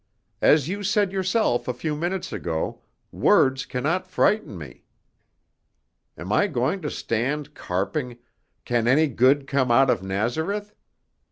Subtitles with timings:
[0.41, 4.81] As you said yourself a few minutes ago, words cannot frighten me.
[6.17, 8.17] Am I going to stand carping,
[8.65, 10.73] 'Can any good come out of Nazareth?'